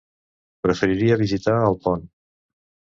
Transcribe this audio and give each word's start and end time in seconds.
Preferiria 0.67 1.19
visitar 1.23 1.57
Alpont. 1.69 2.13